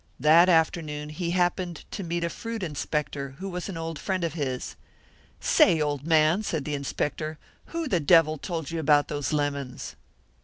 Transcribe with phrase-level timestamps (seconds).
[0.19, 4.33] That afternoon he happened to meet a fruit inspector, who was an old friend of
[4.33, 4.75] his.
[5.39, 9.95] 'Say, old man,' said the inspector, 'who the devil told you about those lemons?'"